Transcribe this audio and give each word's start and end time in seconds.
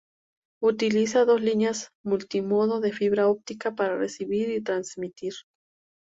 Utiliza 0.63 1.25
dos 1.25 1.41
líneas 1.43 1.91
multimodo 2.03 2.79
de 2.79 2.91
fibra 2.91 3.27
óptica 3.29 3.75
para 3.75 3.99
recibir 3.99 4.49
y 4.49 4.59
transmitir. 4.59 5.33